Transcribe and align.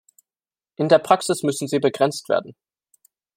In 0.77 0.89
der 0.89 0.97
Praxis 0.97 1.43
müssen 1.43 1.67
sie 1.67 1.77
begrenzt 1.77 2.27
werden. 2.27 2.55